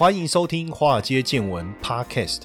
[0.00, 2.44] 欢迎收听《华尔街见闻》Podcast。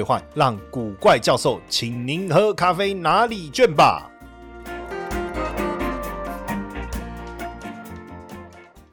[0.33, 4.10] 让古怪教授请您喝咖啡拿礼券吧。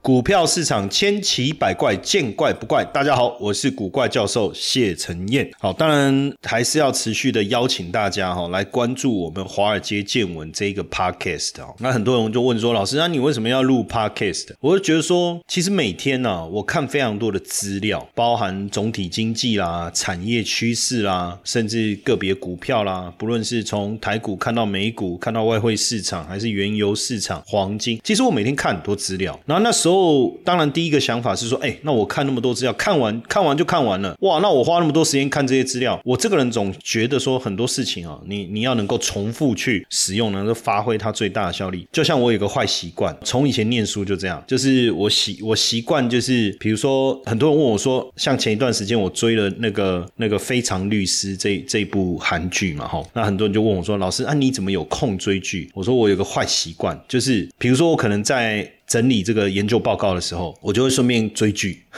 [0.08, 2.82] 股票市场千奇百怪，见怪不怪。
[2.82, 5.46] 大家好，我是古怪教授谢承彦。
[5.58, 11.74] 好，当然还是要持续的邀请大家哈来关注我们华尔街见闻这一个 podcast 哦。
[11.80, 14.46] 那很多人就问说，老师，那你为什么要录 podcast？
[14.60, 29.38] 我就觉得说，其实每天呢，我看非常多的资料，包含总体经济啦、产业趋势啦，甚至个别股票啦，不论是从台股看到美股，看到外汇市场，还是原油市场、黄金，其实我每天看很多资料。
[29.44, 29.97] 然后那时候。
[29.98, 41.86] 后，当然第一个想法是说，哎，那我看那么多资料，看完看完就看完了，哇，那我花那么多时间看这些资料，我这个人总觉得说很多事情啊，你你要能够重复去使用，能够发挥它最大的效力。
[41.90, 55.70] 就像我有个坏习惯，从以前念书就这样，就是我习我习惯就是，比如说很多人问我说，像前一段时间我追了那个那个《非常律师》这这部韩剧嘛，哈，那很多人就问我说，老师，啊你怎么有空追剧？
[55.74, 58.70] 我说我有个坏习惯，就是比如说我可能在。
[58.88, 61.84] 整理这个研究报告的时候，我就会顺便追剧。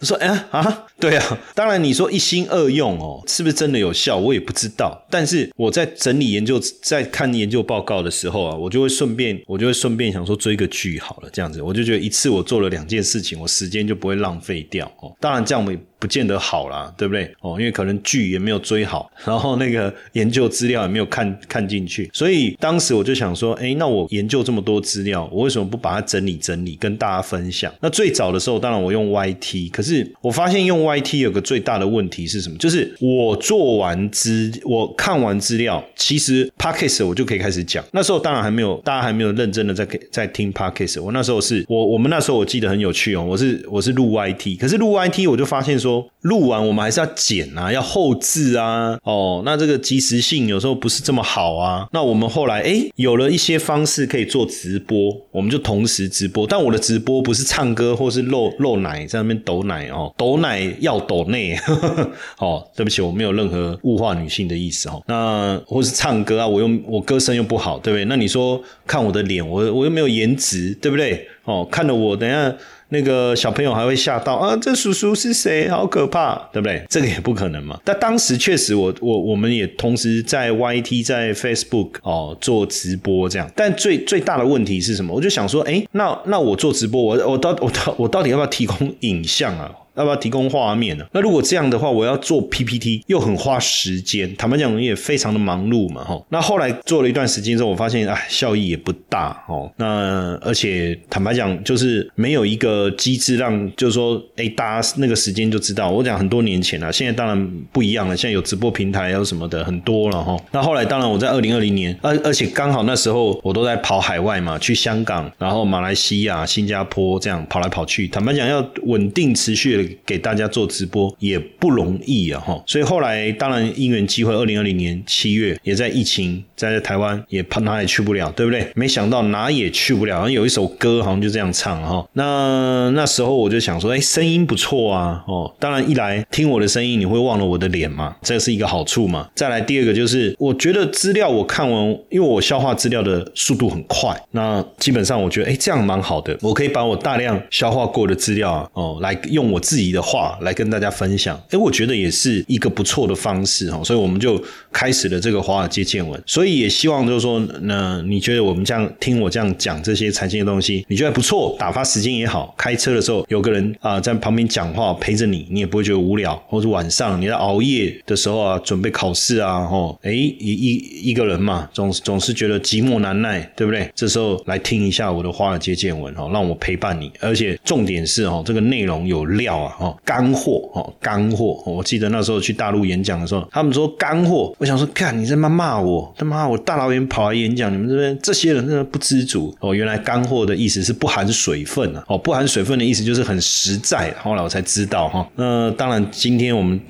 [0.00, 4.18] 我说：“哎啊，对啊，当然你说一心二用哦，是不是真的有效？
[4.18, 5.02] 我也不知道。
[5.08, 15.14] 但是我在整理研究、在看研究报告的时候啊，我就会顺便，我就会顺便想说追个剧好了，这样子，我就觉得一次我做了两件事情，我时间就不会浪费掉哦。
[15.20, 15.72] 当然这样我。”
[16.04, 17.34] 不见得好啦，对不对？
[17.40, 27.72] 哦，因为可能剧也没有追好， 然后那个研究资料也没有看看进去，所以当时我就想说，哎，那我研究这么多资料，我为什么不把它整理整理，跟大家分享？
[27.80, 32.58] 那最早的时候，当然我用 YT，可是我发现用 YT 有个最大的问题是什么？
[32.58, 37.82] 就是我做完资，我看完资料，其实 Podcast 我就可以开始讲。
[37.92, 41.00] 那时候当然还没有，大家还没有认真的在在听 Podcast。
[41.02, 45.93] 我那时候是我我们那时候我记得很有趣哦，我是我是录 YT，可是录 YT 我就发现说。
[46.22, 51.86] 录完我们还是要剪啊，要后置啊，哦，那这个及时性有时候不是这么好啊。
[51.92, 56.46] 那我们后来哎，有了一些方式可以做直播，我们就同时直播。
[56.46, 61.58] 但我的直播不是唱歌或是露露奶在那边抖奶哦，抖奶要抖内。
[62.38, 65.02] 哦，对不起，我没有任何物化女性的意思哦。
[65.06, 68.04] 那或是唱歌啊，我又我歌声又不好，对不对？
[68.06, 71.28] 那你说看我的脸，我我又没有颜值，对不对？
[71.44, 72.54] 哦，看了我等下。
[72.90, 74.56] 那个小朋友还会吓到啊！
[74.60, 75.68] 这叔叔是谁？
[75.68, 76.84] 好可怕，对不对？
[76.88, 77.80] 这个也不可能嘛。
[77.84, 83.50] 但当时确实，我我我们也同时在 YT、在 Facebook 哦做直播这样。
[83.56, 85.14] 但最最大的问题是什么？
[85.14, 89.70] 我就想说，哎，那那我做直播，我我到我到我到底要不要提供影像啊？
[89.96, 91.04] 要不要提供画面呢？
[91.12, 94.34] 那如果这样的话，我要做 PPT 又很花时间。
[94.36, 96.20] 坦白讲，也非常的忙碌嘛，哈。
[96.28, 99.70] 那后来做了一段时间之后，我发现，哎，效益也不大，哦。
[99.76, 105.90] 那而且坦白讲，就是没有一个机制让，就是说，哎，大家那个时间就知道。
[105.90, 108.16] 我讲很多年前了，现在当然不一样了。
[108.16, 110.36] 现在有直播平台，有什么的很多了，哈。
[110.50, 118.08] 那后来当然我在二零二零年，而而且刚好那时候我都在跑海外嘛，去香港，然后马来西亚、新加坡这样跑来跑去。
[118.08, 119.83] 坦白讲，要稳定持续的。
[120.06, 128.70] 给大家做直播也不容易啊，哈，所以后来当然因缘机会，二零二零年七月也在疫情在台湾也怕哪也去不了，对不对？
[128.74, 132.06] 没想到哪也去不了，好像有一首歌好像就这样唱哈。
[132.12, 139.28] 那那时候我就想说，哎，声音不错啊，哦，当然一来听我的声音你会忘了我的脸嘛，这是一个好处嘛。
[139.34, 154.42] 再来第二个就是我觉得资料我看完，因为我消化资料的速度很快，那基本上我觉得哎这样蛮好的，我可以把我大量消化过的资料啊，哦来用我自己的话来跟大家分享，哎，我觉得也是一个不错的方式哈，所以我们就
[154.72, 173.90] 开始了这个华尔街见闻，所以也希望就是说，那你觉得我们这样听我这样讲这些财经的东西，你觉得不错，打发时间也好，开车的时候有个人啊在旁边讲话陪着你，你也不会觉得无聊，或者晚上你在熬夜的时候啊，准备考试啊，吼，哎，一一一个人嘛，总总是觉得寂寞难耐，对不对？
[173.94, 179.63] 这时候来听一下我的华尔街见闻哈，让我陪伴你，而且重点是哦，这个内容有料。
[179.64, 181.62] 啊，哦，干货哦，干货。
[181.66, 189.74] 我记得那时候去大陆演讲的时候，他们说干货，我想说，看你在骂骂我，他妈我大老远跑来演讲，你们这边这些人真的不知足哦。
[189.74, 194.12] 原来干货的意思是不含水分啊，哦，不含水分的意思就是很实在。
[194.22, 196.80] 后来我才知道哈，那当然今天我们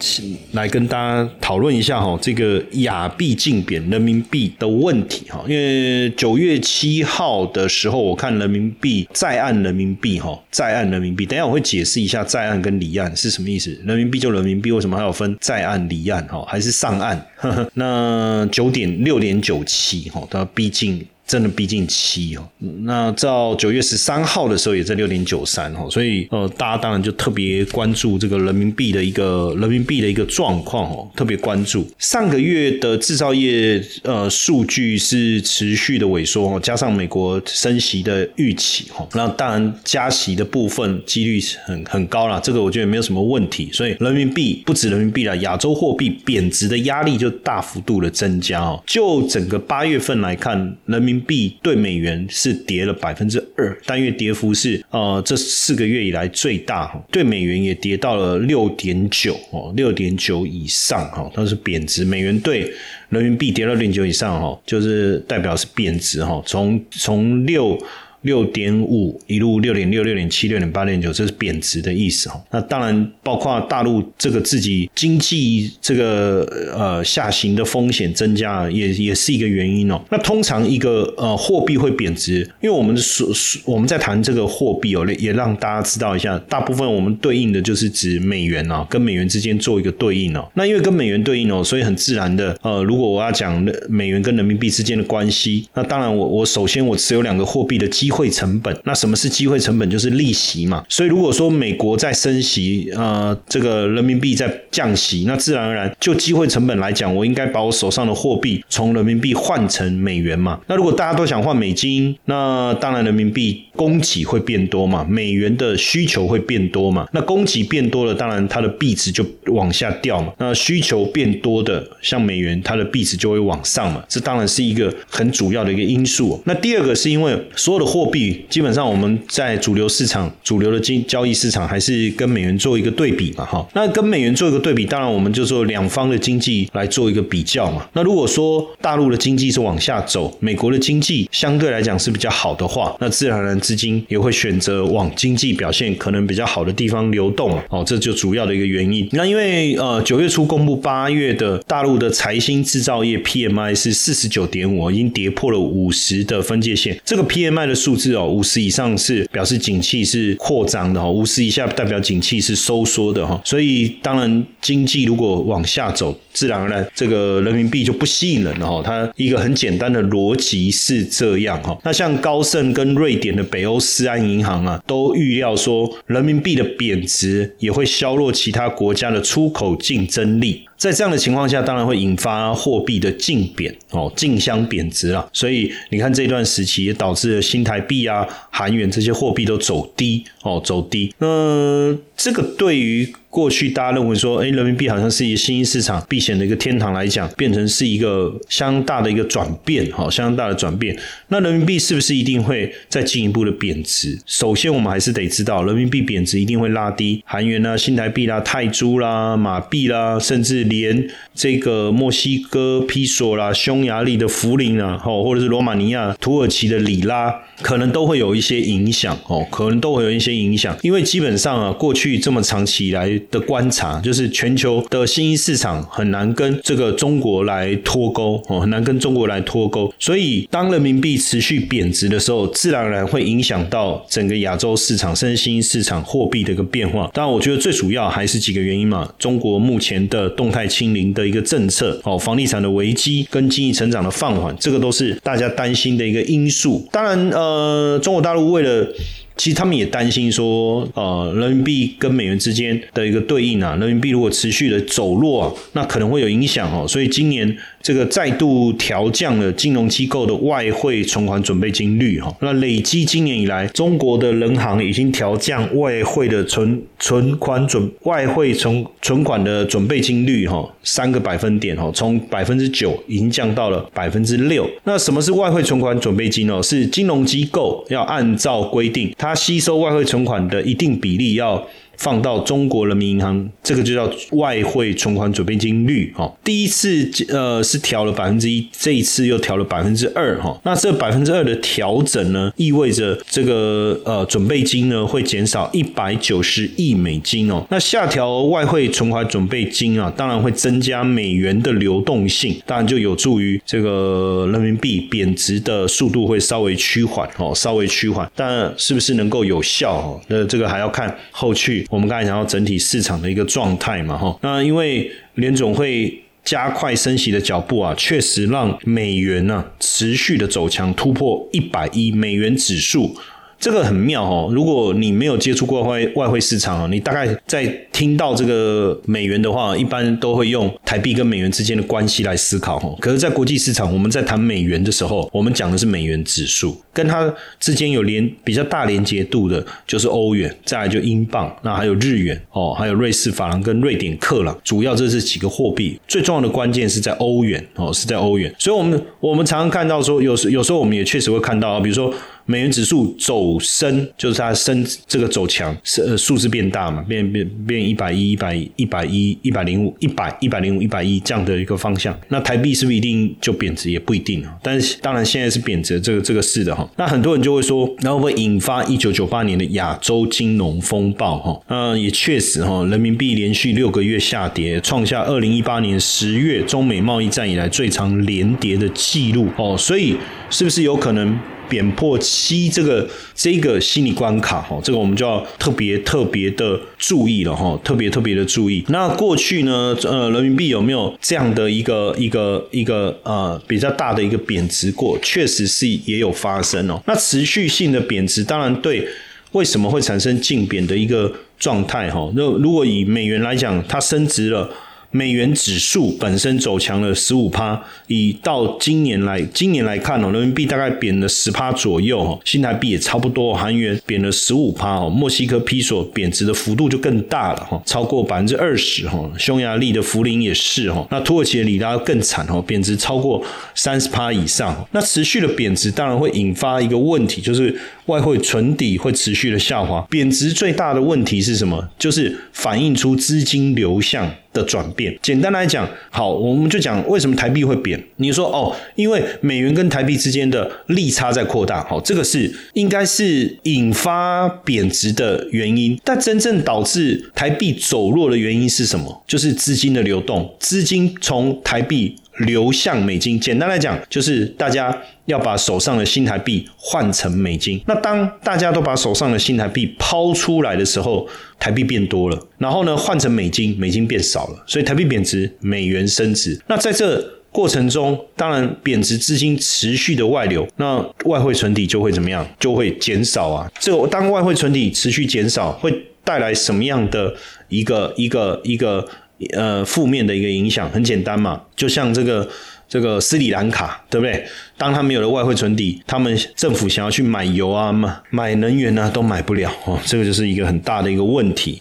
[0.53, 13.71] 来跟大家讨论一下哈，这个亚币竞贬人民币的问题哈，因为九月七号的时候，我看人民币在岸人民币哈，在岸人民币，等下我会解释一下在岸跟离岸是什么意思。
[13.85, 17.23] 人民币就人民币，为什么还有分在岸离岸哈，还是上岸？
[17.75, 21.07] 那九点六点九七哈，它毕竟。
[21.26, 22.47] 真的逼近七哦，
[22.82, 31.87] 那到九月十三号的时候也在六点九三哦，所以呃，大家当然就特别关注这个人民币的一个人民币的一个状况哦，特别关注。
[31.99, 62.73] 上个月的制造业呃数据是持续的萎缩哦，加上美国升息的预期哈，那当然加息的部分几率很很高了，这个我觉得没有什么问题，所以人民币不止人民币了，亚洲货币贬值的压力就大幅度的增加哦，就整个八月份来看，人民币对美元是跌了百分之二，单月跌幅是呃这四个月以来最大哈，对美元也跌到了六点九哦，六点九以上哈，它是贬值，美元对
[63.09, 67.79] 人民币跌到六点九以上哈，就是代表是贬值哈，从从六。
[68.25, 72.43] 六点五一路六点六六点七六点八点九，这是贬值的意思哦。
[72.50, 80.00] 那当然包括大陆这个自己经济这个呃下行的风险增加，也也是一个原因哦。
[80.11, 83.29] 那通常一个呃货币会贬值，因为我们所
[83.65, 90.50] 我们在谈这个货币哦，也让大家知道一下，大部分我们对应的就是指美元哦，跟美元之间做一个对应哦。
[90.55, 99.91] 那因为跟美元对应哦，所以很自然的呃，如果我要讲美元跟人民币之间的关系，那当然我我首先我持有两个货币的机会成本，那什么是机会成本？
[99.91, 100.85] 就是利息嘛。
[100.89, 110.61] 所以如果说美国在升息，呃，这个人民币在降息，那自然而然就机会成本来讲，我应该把我手上的货币从人民币换成美元嘛。
[110.69, 117.09] 那如果大家都想换美金，那当然人民币供给会变多嘛，美元的需求会变多嘛。
[117.13, 120.33] 那供给变多了，当然它的币值就往下掉嘛。
[120.39, 124.03] 那需求变多的，像美元，它的币值就会往上嘛。
[124.09, 126.41] 这当然是一个很主要的一个因素。
[126.45, 133.67] 那第二个是因为所有的货货币基本上我们在主流市场、主流的经交易市场还是跟美元做一个对比嘛，哈。
[133.73, 137.89] 那跟美元做一个对比，当然我们就说两方的经济来做一个比较嘛。
[137.95, 149.09] 那如果说大陆的经济是往下走，美国的经济相对来讲是比较好的话，那自然而然资金也会选择往经济表现可能比较好的地方流动哦，这就主要的一个原因。
[149.12, 157.94] 那因为呃九月初公布八月的大陆的财新制造业 PMI 是四十九点五，已经跌破了五十的分界线，这个 PMI 的数。
[157.94, 163.41] 数字哦，五十以上是表示景气是扩张的哈，五十以下代表景气是收缩的哈。
[163.44, 168.83] 所以当然经济如果往下走，自然而然这个人民币就不吸引人了哈。
[168.85, 171.79] 它一个很简单的逻辑是这样哈。
[171.83, 180.69] 那像高盛跟瑞典的北欧斯安银行啊，都预料说人民币的贬值也会削弱其他国家的出口竞争力。
[180.77, 185.27] 在这样的情况下，当然会引发货币的竞贬哦，竞相贬值了。
[185.33, 191.15] 所以你看这段时期也导致了新台币啊、韩元这些货币都走低哦，走低。
[191.19, 200.97] 那这个对于过去大家认为说，哎，人民币好像是一个新兴市场避险的一个天堂来讲，变成是一个相当大的一个转变，哈，相当大的转变。
[201.27, 204.17] 那人民币是不是一定会再进一步的贬值？
[204.25, 217.35] 首先，我们还是得知道，人民币贬值一定会拉低韩元啦、新台币啦、泰铢啦、马币啦，甚至连这个墨西哥披索啦、匈牙利的福林啊，哦，或者是罗马尼亚、土耳其的里拉。
[217.63, 237.08] 可能都会有一些影响哦，可能都会有一些影响，因为基本上啊，过去这么长期以来的观察，就是全球的新兴市场很难跟这个中国来脱钩哦，很难跟中国来脱钩，所以当人民币持续贬值的时候，自然而然会影响到整个亚洲市场甚至新兴市场货币的一个变化。
[237.15, 246.87] 当然，我觉得最主要还是几个原因嘛，中国目前的动态清零的一个政策哦，房地产的危机跟经济成长的放缓，这个都是大家担心的一个因素。
[246.91, 247.44] 当然，呃。
[247.44, 248.89] 呃，中国大陆为了，
[249.36, 256.86] 其实他们也担心说，呃，人民币跟美元之间的一个对应啊，人民币如果持续的走弱啊，那可能会有影响哦。
[256.89, 257.56] 所以今年。
[257.84, 274.67] 这个再度调降了金融机构的外汇存款准备金率哈，那累积今年以来，中国的人行已经调降外汇的存存款准外汇存存款的准备金率哈，三个百分点哈，从百分之九已经降到了百分之六。
[274.84, 276.62] 那什么是外汇存款准备金哦？
[276.62, 281.62] 是金融机构要按照规定，它吸收外汇存款的一定比例要。
[281.96, 286.32] 放到中国人民银行，这个就叫外汇存款准备金率哈。
[286.43, 290.58] 第一次呃是调了百分之一，这一次又调了百分之二哈。
[290.65, 297.65] 那这百分之二的调整呢，意味着这个呃准备金呢会减少一百九十亿美金哦。
[297.70, 308.31] 那下调外汇存款准备金啊，当然会增加美元的流动性，当然就有助于这个人民币贬值的速度会稍微趋缓哦，稍微趋缓。
[308.34, 310.20] 但是不是能够有效哦？
[310.29, 311.83] 那这个还要看后续。
[311.91, 323.17] 我们刚才讲到整体市场的一个状态嘛，哈，那因为联总会加快升息的脚步啊，确实让美元呢持续的走强，突破一百一美元指数。
[323.65, 332.94] 这个很妙哦，如果你没有接触过外外汇市场，你大概在听到这个美元的话，一般都会用台币跟美元之间的关系来思考哦。
[333.01, 345.99] 可是，在国际市场，我们在谈美元的时候，我们讲的是美元指数，跟它之间有连比较大连接度的，就是欧元，再来就英镑，那还有日元哦，还有瑞士法郎跟瑞典克朗，主要这是几个货币。
[346.06, 348.55] 最重要的关键是在欧元哦，是在欧元。
[348.59, 352.13] 所以，我们我们常常看到说，有时有时候我们也确实会看到，比如说。
[352.46, 362.15] 美元指数走升，就是它升这个走强，是呃数字变大嘛，变变变一百一、一百一百一、一百零五、一百一百零五、一百一这样的一个方向。
[362.29, 363.91] 那台币是不是一定就贬值？
[363.91, 364.55] 也不一定啊。
[364.63, 366.89] 但是当然现在是贬值，这个这个是的哈。
[366.96, 371.60] 那很多人就会说，然后会引发一九九八年的亚洲金融风暴哈。
[371.69, 379.74] 那也确实哈，人民币连续六个月下跌，创下二零一八年十月中美贸易战以来最长连跌的记录哦。
[379.79, 380.17] 所以
[380.51, 381.39] 是不是有可能？
[381.69, 388.85] 贬破七这个这个心理关卡哈，这个我们就要特别特别的注意了哈，特别特别的注意。
[388.89, 395.19] 那过去呢，呃，人民币有没有这样的一个一个一个呃比较大的一个贬值过？
[395.23, 397.03] 确实是也有发生哦。
[397.06, 399.06] 那持续性的贬值，当然对
[399.53, 402.31] 为什么会产生净贬的一个状态哈？
[402.35, 404.71] 那如果以美元来讲，它升值了。
[405.17, 423.41] 美元指数本身走强了十五趴，以到今年来今年来看哦，人民币大概贬了十趴左右哦，新台币也差不多，韩元贬了十五趴哦，墨西哥披索贬值的幅度就更大了哈，超过百分之二十哈，匈牙利的福林也是哈，那土耳其的里拉更惨哈，贬值超过
[423.77, 427.73] 三十趴以上，那持续的贬值当然会引发一个问题，就是
[428.06, 431.89] 外汇存底会持续的下滑，贬值最大的问题是什么？
[431.97, 434.29] 就是反映出资金流向。
[434.55, 438.03] 的转变，简单来讲，好，我们就讲为什么台币会贬。
[438.17, 445.99] 你说哦，因为美元跟台币之间的利差在扩大，好，这个是应该是引发贬值的原因。
[446.03, 449.23] 但真正导致台币走弱的原因是什么？
[449.27, 452.17] 就是资金的流动，资金从台币。
[452.38, 457.81] 流向美金，简单来讲，就是大家要把手上的新台币换成美金。
[457.86, 461.29] 那当大家都把手上的新台币抛出来的时候，
[461.60, 466.60] 台币变多了，然后呢换成美金，美金变少了，所以台币贬值，美元升值。
[466.67, 472.44] 那在这过程中，当然贬值资金持续的外流，那外汇存底就会怎么样？
[472.58, 473.70] 就会减少啊。
[473.79, 477.32] 这个当外汇存底持续减少，会带来什么样的
[477.69, 479.06] 一个一个一个？
[479.53, 482.48] 呃，负面的一个影响很简单嘛，就像这个
[482.88, 484.44] 这个斯里兰卡，对不对？
[484.76, 491.81] 当他没有了外汇存底，他们政府想要去买油啊、买买能源啊，都买不了哦，这个就是一个很大的一个问题。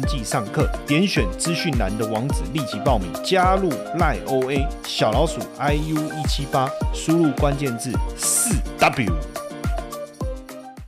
[0.03, 9.11] 即上课，点选资讯栏的网址，立即报名加入赖 OA 小老鼠 IU 一七八，输入关键字四 W。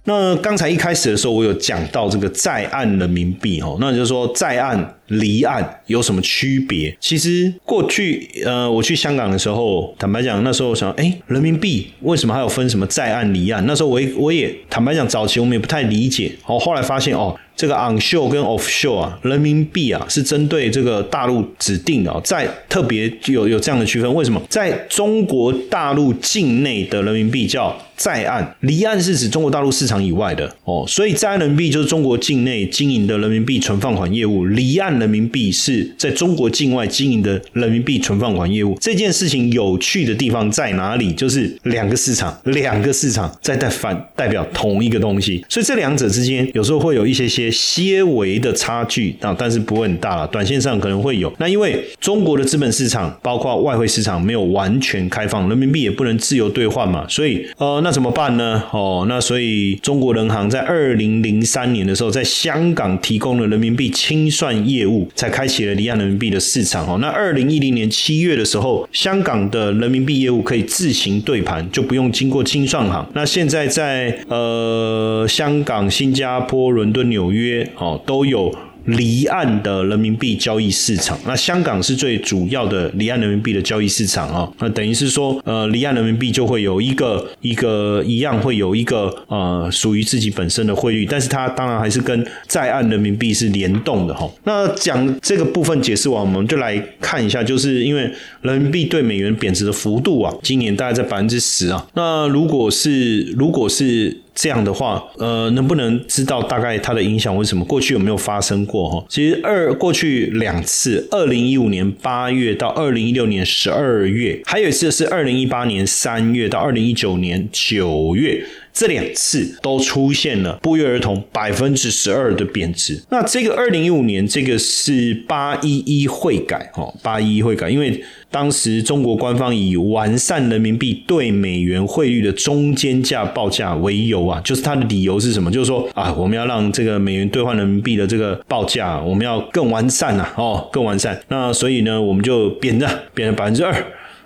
[0.05, 4.96] 那刚才一开始的时候，我有讲到这个在岸人民币哦，那就是说在岸。
[5.07, 6.95] 离岸有什么区别？
[7.00, 13.65] 其实过去，呃，我去香港的时候，坦白讲，那时候我想，哎，人民币为什么还有分什么在岸、离岸？
[13.65, 16.31] 那时候我我也坦白讲，早期我们也不太理解。
[16.45, 24.13] 哦，后来发现，哦，这个 onshore 跟 offshore 啊，人民币啊是针对这个大陆指定的，在特别有有这样的区分。
[24.15, 24.41] 为什么？
[24.50, 30.86] 在中国大陆境内的人民币叫在岸，离岸是指中国大陆市场以外的哦。
[30.88, 34.93] 所以在岸人民币就是中国境内经营的人民币存放款业务，离岸。
[35.00, 38.78] 人民币是在中国境外经营的人民币存放款业务。
[38.80, 41.14] 这件事情有趣的地方在哪里？
[41.14, 50.28] 就是两个市场，两个市场在代反代表同一个东西，所以这两者之间有时候会有一些些些微的差距啊，但是不会很大了。
[50.28, 51.32] 短线上可能会有。
[51.40, 58.64] 那因为中国的资本市场包括外汇市场没有完全开放，人民币也不能自由兑换嘛，所以呃，那怎么办呢？
[58.72, 66.86] 哦，那所以中国人行在二零零三年的时候，在香港提供了人民币清算业业务，才开启了离岸人民币的市场。
[66.86, 73.08] 哦，那二零一零年七月的时候，香港的人民币业务可以自行对盘，就不用经过清算行。
[73.13, 78.54] 那现在在呃香港、新加坡、伦敦、纽约，哦，都有。
[78.86, 84.52] 离岸的人民币交易市场，那香港是最主要的离岸人民币的交易市场啊。
[84.60, 94.30] 那等于是说，呃，离岸人民币就会有一个一个一样会有一个呃属于自己本身的汇率，但是它当然还是跟在岸人民币是联动的哈。
[94.44, 98.12] 那讲这个部分解释完，我们就来看一下，就是因为
[98.42, 101.88] 人民币对美元贬值的幅度啊，今年大概在百分之十啊。
[101.94, 107.63] 那如果是如果是这样的话，呃，能不能知道大概它的影响为什么？
[107.66, 108.90] 过去有没有发生过？
[108.90, 118.44] 哈，其实二过去两次，二零一五年八月到二零一六年十二月，还有一次是二零一八年三月到二零一九年九月。
[118.74, 123.00] 这两次都出现了不约而同百分之十二的贬值。
[123.10, 135.51] 那这个二零一五年这个是八一一汇改哦，八一一汇改，因为当时中国官方以完善人民币对美元汇率的中间价报价为由啊，就是它的理由是什么？
[135.51, 141.22] 就是说啊，我们要让这个美元兑换人民币的这个报价，我们要更完善呐，哦，更完善。
[141.27, 143.74] 那所以呢，我们就贬了，贬了百分之二。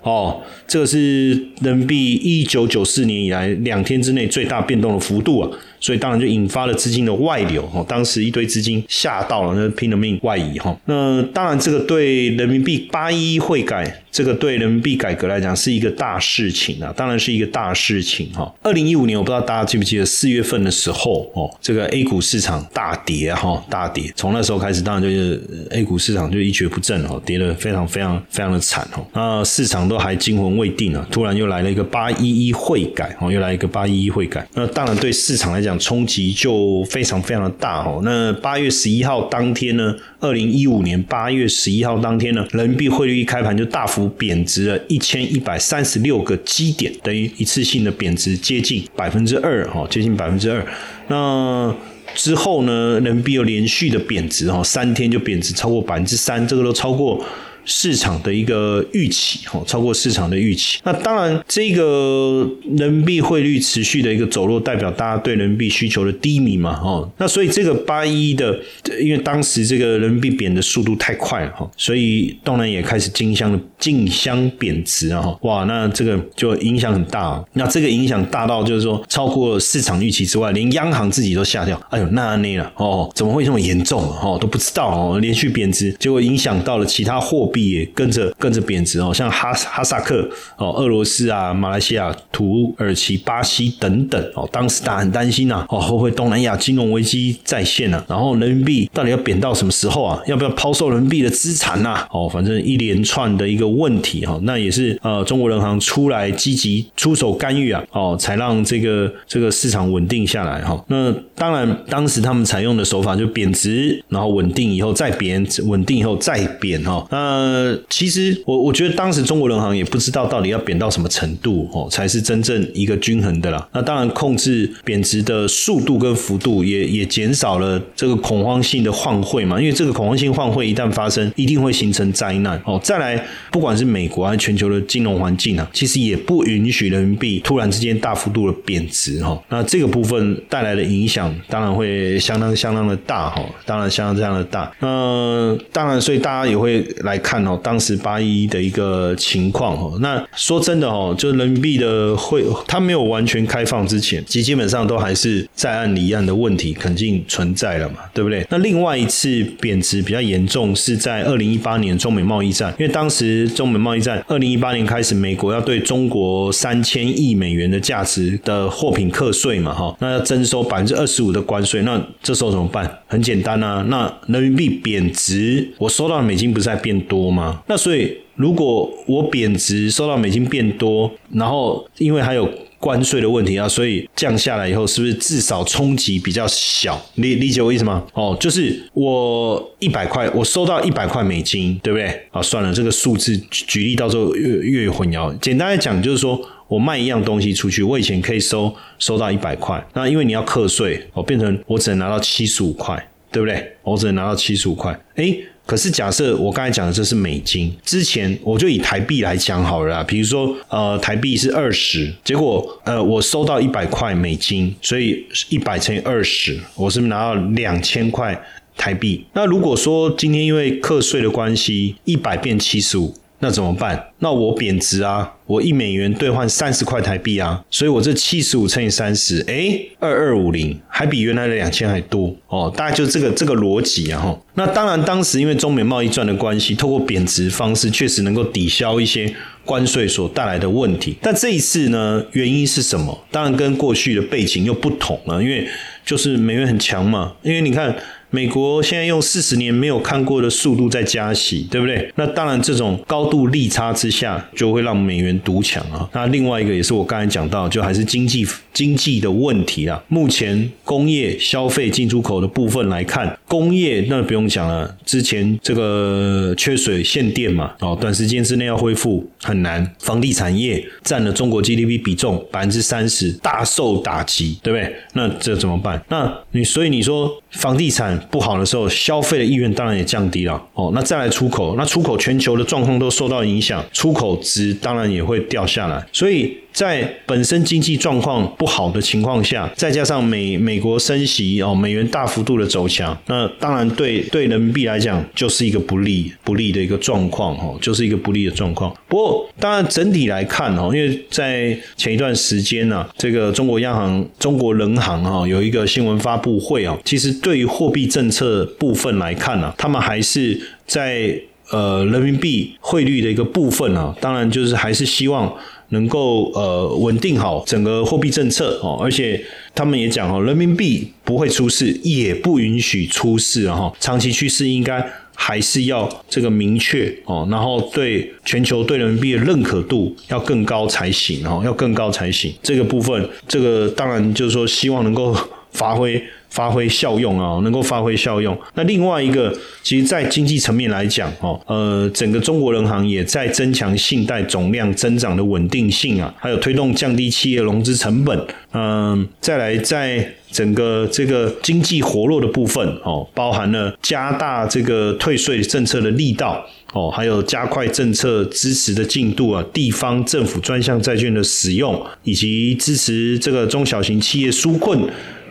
[0.08, 5.52] 哦，这个是人民币一九九四年以来两天之内最大变动的幅度啊。
[5.79, 10.75] 所以当然就引发了资金的外流哈，当时一堆资金吓到了，那拼了命外移哈。
[10.86, 18.51] 那当然这个对人民币八一汇改，这个对人民币改革来讲是一个大事情啊，当然是一个大事情哈。
[18.63, 29.05] 二零一五年我不知道大家记不记得四月份的时候哦，这个 A 股市场大跌哈，大跌，从那时候开始当然就是 A 股市场就一蹶不振哦，跌得非常非常非常的惨哦。
[29.13, 35.67] 那市场都还惊魂未定啊，突然又来了一个八一一汇改哦，又来一个八一一汇改，那当然对市场来讲。
[35.68, 38.00] 讲冲击就非常非常的大哦。
[38.03, 50.66] 那八月十一号当天呢，二零一五年八月十一号当天呢，人民币汇率一开盘就大幅贬值了一千一百三十六个基点，等于一次性的贬值接近百分之二哈，接近百分之二。
[51.10, 51.75] 那
[52.16, 57.22] 之后呢，人民币又连续的贬值哈，三天就贬值超过百分之三，这个都超过。
[57.68, 60.80] 市场的一个预期，哈，超过市场的预期。
[60.84, 67.08] 那当然，这个人民币汇率持续的一个走弱，代表大家对人民币需求的低迷嘛，哈。
[67.18, 68.58] 那所以这个八一的，
[69.01, 75.38] 因为当时这个人民币贬的速度太快了，哈，所以当然也开始竞相竞相贬值啊，哈。
[75.42, 77.44] 哇，那这个就影响很大。
[77.53, 81.77] 那这个影响大到就是说，超过市场预期之外，连央行自己都吓掉。
[81.90, 84.01] 哎呦，那那了，哦，怎么会这么严重？
[84.22, 87.56] 哦，都不知道哦，连续贬值，结果影响到了其他货币。
[87.65, 98.03] 也跟着跟着贬值哦，像哈哈萨克哦、俄罗斯啊、马来西亚、土耳其、巴西等等哦，当时大家很担心呐哦，会不会东南亚金融危机再现啊？
[98.07, 100.20] 然后人民币到底要贬到什么时候啊？
[100.27, 102.07] 要不要抛售人民币的资产呐？
[102.11, 110.83] 哦，反正一连串的一个问题哈，那也是呃，中国人行出来积极出手干预啊，哦，才让这个这个市场稳定下来哈。
[110.87, 117.05] 那当然，当时他们采用的手法就贬值，然后稳定以后再贬，稳定以后再贬哈。
[117.11, 123.66] 那呃，其实我我觉得当时中国人行也不知道到底要贬到什么程度哦，才是真正一个均衡的啦。
[123.74, 129.60] 那当然控制贬值的速度跟幅度，也也减少了这个恐慌性的换汇嘛。
[129.60, 132.77] 因为这个恐慌性换汇一旦发生，一定会形成灾难哦。
[132.83, 139.42] 再来，不管是美国还是全球的金融环境啊，其实也不允许人民币突然之间大幅度的贬值哈。
[139.50, 143.42] 那这个部分带来的影响，当然会相当相当的大哈。
[143.66, 144.72] 当然相当这样的大。
[144.79, 147.37] 那当然，所以大家也会来看。
[147.48, 158.46] 哦，当时八一的一个情况哦，那说真的哦，就人民币的汇，它没有完全开放之前，其基本上都还是在岸离岸的问题肯定存在了嘛，对不对？
[158.50, 172.92] 那另外一次贬值比较严重是在二零一八年中美贸易战，因为当时中美贸易战二零一八年开始，美国要对中国三千亿美元的价值的货品课税嘛，哈，那要征收百分之二十五的关税，那这时候怎么办？
[173.07, 177.17] 很简单啊，那人民币贬值，我收到的美金不是在变多。
[177.18, 177.62] 多吗？
[177.68, 182.48] 那所以如果我贬值，收到美金变多，然后因为还有。
[182.80, 186.96] 关税的问题啊，所以降下来以后，是不是至少冲击比较小？
[187.16, 188.06] 理理解我意思吗？
[188.14, 192.06] 哦，就是我一百块，我收到一百块美金，对不对？
[192.30, 195.36] 啊，算了，这个数字举例到时候越越混淆。
[195.40, 203.72] 简单来讲，就是说我卖一样东西出去，我以前可以收收到一百块，那因为你要课税，哦，变成我只能拿到七十五块，对不对？
[203.82, 205.36] 我只能拿到七十五块，哎。
[205.68, 218.42] 可是假设我刚才讲的这是美金，之前我就以台币来讲好了，比如说呃台币是二十，结果呃我收到一百块美金，所以一百乘以二十，我是不是拿到两千块
[218.77, 219.25] 台币？
[219.34, 223.14] 那如果说今天因为课税的关系，一百变七十五。
[223.40, 224.04] 那怎么办？
[224.20, 234.40] 那我贬值啊，我一美元兑换三十块台币啊，所以我这七十五乘以三十，哎，二二五零，还比原来的两千还多哦，大概就这个这个逻辑啊哈。
[234.56, 239.32] 那当然，当时因为中美贸易战的关系，透过贬值方式确实能够抵消一些
[239.64, 241.16] 关税所带来的问题。
[241.22, 243.24] 但这一次呢，原因是什么？
[243.30, 245.68] 当然跟过去的背景又不同了，因为
[246.04, 247.96] 就是美元很强嘛，因为你看。
[248.29, 252.11] 美国现在用四十年没有看过的速度在加息，对不对？
[252.16, 256.09] 那当然，这种高度利差之下，就会让美元独强啊。
[256.13, 260.03] 那另外一个也是我刚才讲到，就还是经济经济的问题啊。
[260.09, 269.90] 目前工业消费进出口的部分来看，工业那不用讲了，之前这个缺水限电嘛，哦，短时间之内要恢复很难。
[270.00, 274.96] 房地产业占了中国 GDP 比重百分之三十，大受打击，对不对？
[275.14, 276.01] 那这怎么办？
[276.10, 278.18] 那你所以你说房地产。
[278.29, 280.92] 不好的时候，消费的意愿当然也降低了哦。
[280.94, 286.05] 那再来出口，那出口全球的状况都受到影响，出口值当然也会掉下来。
[286.12, 298.96] 所以在本身经济状况不好的情况下，再加上美美国升息哦，美元大幅度的走强，那当然对对人民币来讲就是一个不利不利的一个状况哦，就是一个不利的状况。
[299.10, 311.38] 不过当然整体来看哦，因为在前一段时间呢，这个中国央行、中国人行哈有一个新闻发布会啊，其实对于货币政策部分来看呢，他们还是在
[311.72, 315.54] 呃人民币汇率的一个部分啊，当然就是还是希望
[315.90, 319.42] 能够呃稳定好整个货币政策哦，而且
[319.77, 332.51] 他们也讲哦，人民币不会出事，也不允许出事哈，长期趋势应该还是要这个明确哦，然后对全球对人民币的认可度要更高才行哦，要更高才行。
[332.63, 335.37] 这个部分，这个当然就是说希望能够
[335.72, 336.20] 发挥。
[336.50, 338.57] 发挥效用啊，能够发挥效用。
[338.74, 348.48] 那另外一个，其实，在经济层面来讲，哦，呃，整个中国人行也在增强信贷总量增长的稳定性啊，还有推动降低企业融资成本。
[348.74, 365.00] 嗯，再来，在整个这个经济活络的部分，哦，包含了加大这个退税政策的力道，哦，还有加快政策支持的进度啊，地方政府专项债券的使用，以及支持这个中小型企业纾困。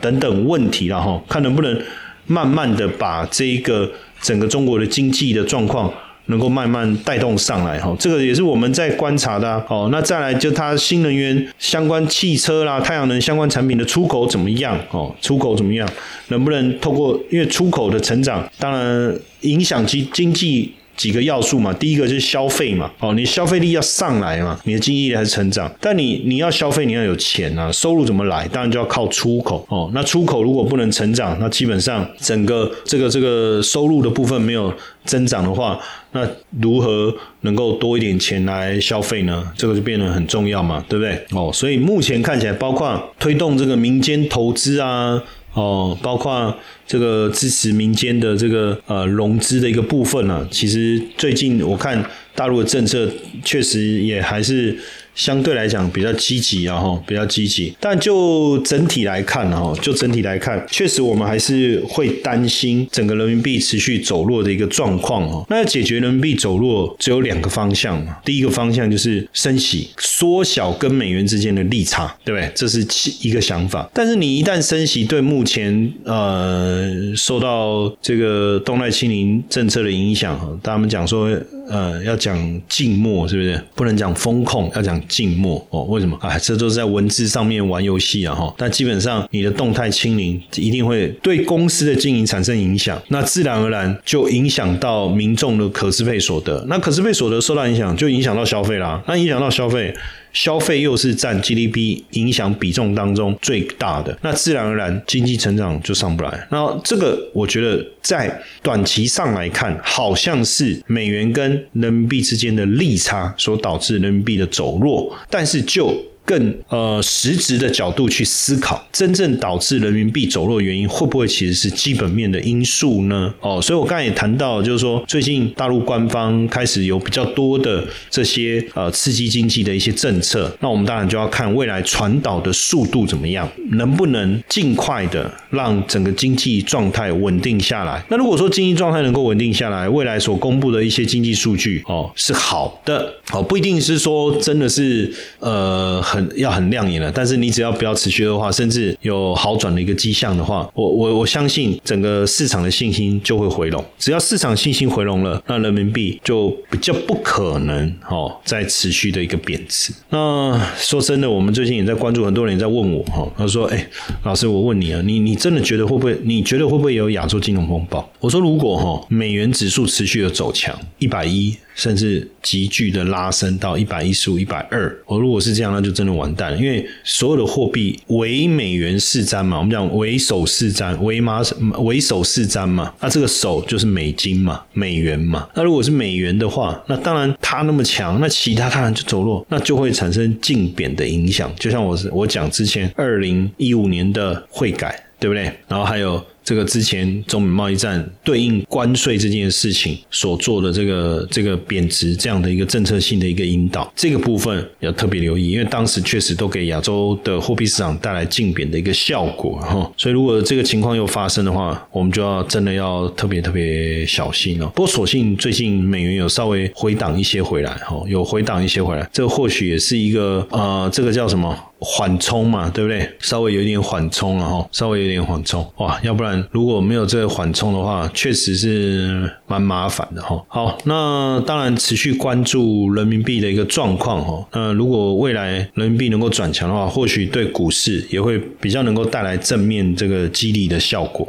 [0.01, 1.83] 等等问题了哈，看能不能
[2.27, 5.93] 慢慢的把这一个整个中国的经济的状况
[6.27, 9.89] 能够慢慢带动上来哈，这个也是我们在观察的哦。
[9.93, 15.15] 那再来就它新能源相关汽车啦、太阳能相关产品的出口怎么样哦？
[15.21, 15.89] 出口怎么样？
[16.29, 20.73] 能不能透过因为出口的成长，当然影响经经济。
[20.97, 25.71] 几个要素嘛，第一个就是消费嘛，哦，你消费力要上来嘛，你的经济力还是成长。
[25.81, 28.49] 但你你要消费，你要有钱啊，收入怎么来？
[28.49, 29.91] 当然就要靠出口哦。
[29.93, 34.73] 那出口如果不能成长，那基本上整个这个这个收入的部分没有
[35.05, 35.79] 增长的话，
[36.13, 36.27] 那
[36.61, 39.53] 如何能够多一点钱来消费呢？
[39.57, 41.21] 这个就变得很重要嘛，对不对？
[41.33, 45.23] 哦，所以目前看起来，包括推动这个民间投资啊。
[45.57, 53.11] 哦，包括这个支持民间的这个呃融资的一个部分呢，其实最近我看大陆的政策
[53.45, 54.79] 确实也还是。
[55.17, 57.75] 相对来讲比较积极啊，哈，比较积极。
[57.81, 65.45] 但就整体来看，哈，就整体来看，确实我们还是会担心整个人民币持续走弱的一个状况哦。
[65.49, 68.19] 那要解决人民币走弱，只有两个方向嘛。
[68.25, 72.53] 第一个方向就是升息，缩小跟美元之间的利差，对不对？
[72.55, 72.87] 这是
[73.23, 73.89] 一个想法。
[73.95, 81.31] 但是你一旦升息，对目前呃受到这个动态清零政策的影响，哈，他们讲说，
[81.69, 83.63] 呃，要讲静默，是不是？
[83.75, 84.97] 不能讲风控，要讲。
[85.09, 85.85] 静默哦。
[85.85, 86.19] 为什么？
[86.21, 88.53] 哎，这都是在文字上面玩游戏啊哈。
[88.59, 96.65] 但基本上你的动态清零一定会对公司的经营产生影响，那自然而然就影响到民众的可支配所得。
[96.69, 99.03] 那可支配所得受到影响，就影响到消费啦。
[99.07, 99.95] 那影响到消费。
[100.37, 106.47] 消费又是占 GDP 影响比重当中最大的，那自然而然经济成长就上不来。
[106.51, 115.91] 那这个我觉得在短期上来看，好像是美元跟人民币之间的利差所导致人民币的走弱，但是就
[116.27, 123.33] 更呃实质的角度去思考，真正导致人民币走弱的原因会不会其实是基本面的因素呢？
[123.41, 138.05] 哦，所以我刚才也谈到，就是说最近大陆官方开始有比较多的这些呃刺激经济的一些政策，那我们当然就要看未来传导的速度怎么样，能不能尽快的让整个经济状态稳定下来。
[138.09, 146.03] 那如果说经济状态能够稳定下来，未来所公布的一些经济数据哦是好的，哦不一定是说真的是呃。
[146.17, 153.85] 很要很亮眼了，但是你只要不要持续的话，甚至有好转的一个迹象的话，我我我相信整个市场的信心就会回笼。
[153.99, 159.93] 只要市场信心回笼了，那人民币就比较不可能哦再持续的一个贬值。
[160.11, 163.87] 那说真的，我们最近也在关注，很多人也在问我哈，他说：“哎，
[164.25, 166.19] 老师，我问你啊，你你真的觉得会不会？
[166.25, 176.59] 你觉得会不会有亚洲金融风暴？”我说：“如果哈美元指数持续的走强，一百一。”甚至急剧的拉升到一百一十五、一百二，我如果是这样，那就真的完蛋了。
[176.59, 181.43] 因为所有的货币为美元市占嘛，我们讲为首市占，为马
[181.85, 185.47] 为首市占嘛，那这个首就是美金嘛，美元嘛。
[185.55, 191.53] 那如果是美元的话，那当然它那么强，那其他当然就走弱，那就会产生净贬的影响。
[191.59, 195.45] 就像我是我讲之前二零一五年的汇改，对不对？
[195.69, 196.25] 然后还有。
[196.47, 209.91] 这个之前中美贸易战对应关税这件事情所做的这个这个贬值这样的一个政策性的一个引导，这个部分要特别留意，因为当时确实都给亚洲的货币市场带来净贬的一个效果哈。
[209.97, 214.69] 所以如果这个情况又发生的话，我们就要真的要特别特别小心了。
[214.69, 221.59] 不过所幸最近美元有稍微回档一些回来哈，有回档一些回来，这或许也是一个呃，这个叫什么？
[221.79, 223.09] 缓冲嘛，对不对？
[223.19, 230.43] 稍微有点缓冲了哈，稍微有点缓冲哇，要不然如果没有这个缓冲的话，确实是蛮麻烦的哈。
[230.49, 234.47] 好，那当然持续关注人民币的一个状况哈。
[234.53, 241.29] 那如果未来人民币能够转强的话，或许对股市也会比较能够带来正面这个激励的效果。